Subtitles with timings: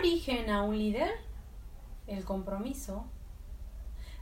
[0.00, 1.10] origen a un líder?
[2.06, 3.04] El compromiso.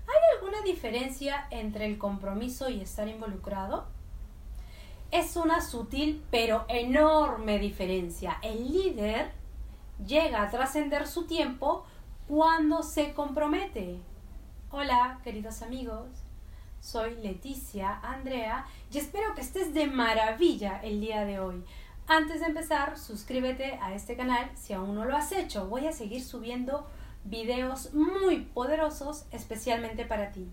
[0.08, 3.86] ¿Hay alguna diferencia entre el compromiso y estar involucrado?
[5.12, 8.38] Es una sutil pero enorme diferencia.
[8.42, 9.30] El líder
[10.04, 11.84] llega a trascender su tiempo
[12.26, 14.00] cuando se compromete.
[14.72, 16.08] Hola, queridos amigos.
[16.80, 21.64] Soy Leticia Andrea y espero que estés de maravilla el día de hoy.
[22.10, 25.66] Antes de empezar, suscríbete a este canal si aún no lo has hecho.
[25.66, 26.86] Voy a seguir subiendo
[27.24, 30.48] videos muy poderosos especialmente para ti.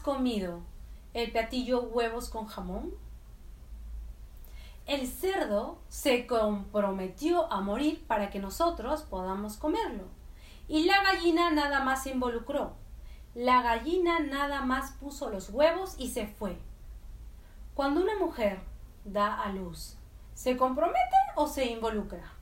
[0.00, 0.60] Comido
[1.14, 2.92] el platillo huevos con jamón?
[4.86, 10.04] El cerdo se comprometió a morir para que nosotros podamos comerlo.
[10.66, 12.72] Y la gallina nada más se involucró.
[13.34, 16.58] La gallina nada más puso los huevos y se fue.
[17.74, 18.60] Cuando una mujer
[19.04, 19.96] da a luz,
[20.34, 20.98] ¿se compromete
[21.36, 22.32] o se involucra?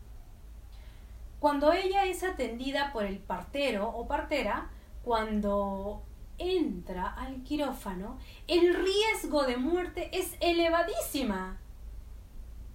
[1.41, 4.71] Cuando ella es atendida por el partero o partera,
[5.05, 6.03] cuando
[6.39, 11.59] entra al quirófano, el riesgo de muerte es elevadísima.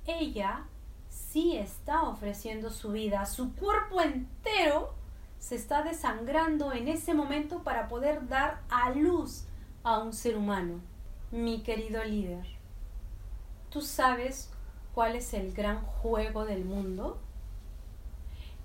[0.05, 0.65] Ella
[1.09, 4.93] sí está ofreciendo su vida, su cuerpo entero
[5.39, 9.45] se está desangrando en ese momento para poder dar a luz
[9.83, 10.79] a un ser humano.
[11.31, 12.45] Mi querido líder,
[13.69, 14.51] ¿tú sabes
[14.93, 17.19] cuál es el gran juego del mundo?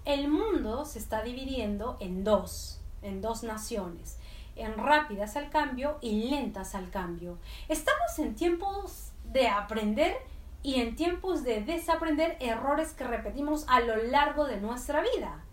[0.04, 4.19] El mundo se está dividiendo en dos en dos naciones,
[4.58, 7.38] en rápidas al cambio y lentas al cambio.
[7.68, 10.16] Estamos en tiempos de aprender
[10.62, 15.44] y en tiempos de desaprender errores que repetimos a lo largo de nuestra vida.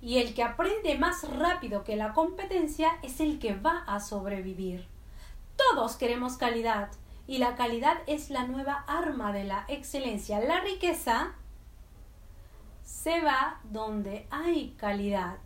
[0.00, 4.86] Y el que aprende más rápido que la competencia es el que va a sobrevivir.
[5.56, 6.90] Todos queremos calidad
[7.26, 10.40] y la calidad es la nueva arma de la excelencia.
[10.40, 11.32] La riqueza
[12.82, 15.38] se va donde hay calidad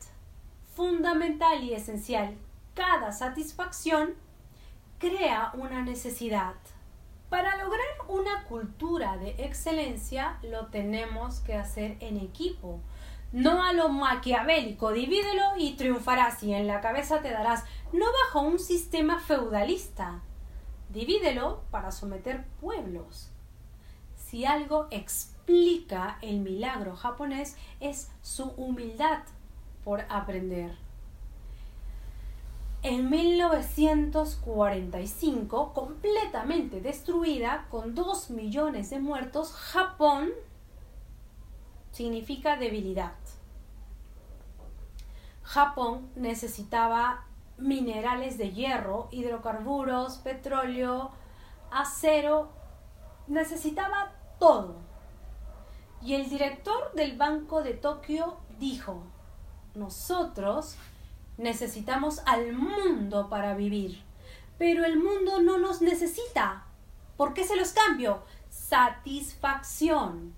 [0.75, 2.37] fundamental y esencial.
[2.77, 4.17] Cada satisfacción
[4.99, 6.57] crea una necesidad.
[7.31, 12.81] Para lograr una cultura de excelencia lo tenemos que hacer en equipo.
[13.33, 17.65] No a lo maquiavélico, divídelo y triunfarás y en la cabeza te darás,
[17.95, 20.21] no bajo un sistema feudalista.
[20.91, 23.31] Divídelo para someter pueblos.
[24.17, 29.23] Si algo explica el milagro japonés es su humildad
[29.83, 30.86] por aprender.
[32.89, 40.31] En 1945, completamente destruida, con 2 millones de muertos, Japón
[41.91, 43.17] significa debilidad.
[45.43, 47.25] Japón necesitaba
[47.59, 51.11] minerales de hierro, hidrocarburos, petróleo,
[51.73, 52.53] acero,
[53.27, 54.77] necesitaba todo.
[56.03, 59.03] Y el director del Banco de Tokio dijo,
[59.75, 60.77] nosotros
[61.39, 64.03] necesitamos al mundo para vivir,
[64.59, 66.65] pero el mundo no nos necesita.
[67.17, 68.23] ¿Por qué se los cambio?
[68.51, 70.35] Satisfacción.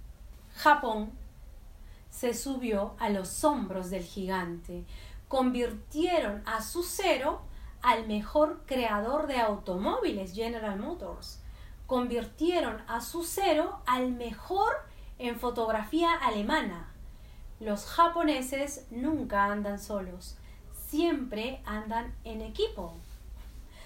[0.54, 1.12] Japón
[2.10, 4.84] se subió a los hombros del gigante.
[5.28, 7.42] Convirtieron a su cero
[7.82, 11.40] al mejor creador de automóviles, General Motors.
[11.86, 14.74] Convirtieron a su cero al mejor
[15.18, 16.92] en fotografía alemana,
[17.60, 20.38] los japoneses nunca andan solos,
[20.88, 22.94] siempre andan en equipo.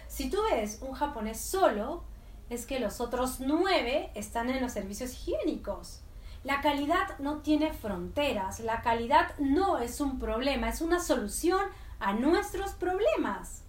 [0.09, 2.05] Si tú ves un japonés solo,
[2.51, 6.01] es que los otros nueve están en los servicios higiénicos.
[6.45, 11.63] La calidad no tiene fronteras, la calidad no es un problema, es una solución
[12.01, 13.63] a nuestros problemas.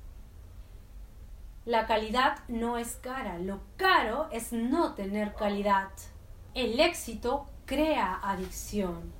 [1.65, 5.89] La calidad no es cara, lo caro es no tener calidad.
[6.53, 9.13] El éxito crea adicción.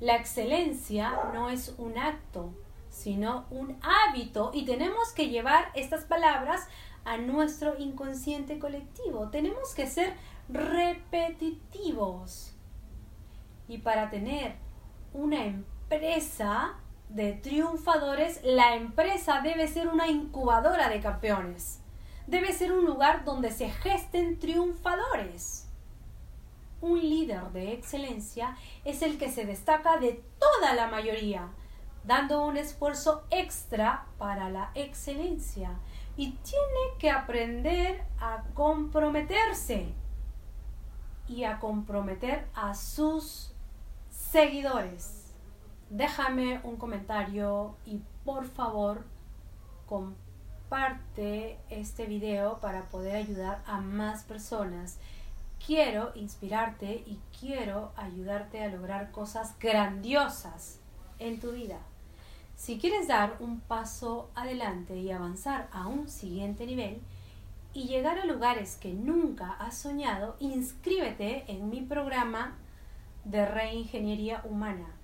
[0.00, 2.54] La excelencia no es un acto,
[2.92, 6.68] sino un hábito y tenemos que llevar estas palabras
[7.04, 9.30] a nuestro inconsciente colectivo.
[9.30, 10.14] Tenemos que ser
[10.48, 12.54] repetitivos.
[13.66, 14.54] Y para tener
[15.12, 16.74] una empresa
[17.08, 21.80] de triunfadores, la empresa debe ser una incubadora de campeones.
[22.28, 25.66] Debe ser un lugar donde se gesten triunfadores
[26.82, 31.48] un líder de excelencia es el que se destaca de toda la mayoría.
[32.04, 35.78] Dando un esfuerzo extra para la excelencia
[36.16, 39.94] y tiene que aprender a comprometerse
[41.28, 43.52] y a comprometer a sus
[44.10, 45.32] seguidores.
[45.90, 49.04] Déjame un comentario y por favor
[49.86, 54.98] comparte este video para poder ayudar a más personas.
[55.64, 60.80] Quiero inspirarte y quiero ayudarte a lograr cosas grandiosas
[61.18, 61.78] en tu vida.
[62.56, 67.00] Si quieres dar un paso adelante y avanzar a un siguiente nivel
[67.74, 72.56] y llegar a lugares que nunca has soñado, inscríbete en mi programa
[73.24, 74.94] de reingeniería humana.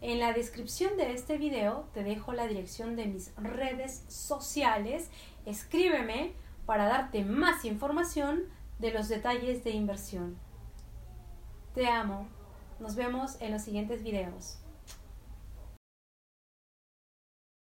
[0.00, 5.10] En la descripción de este video te dejo la dirección de mis redes sociales.
[5.46, 6.32] Escríbeme
[6.66, 8.44] para darte más información
[8.78, 10.36] de los detalles de inversión.
[11.74, 12.28] Te amo.
[12.78, 14.58] Nos vemos en los siguientes videos.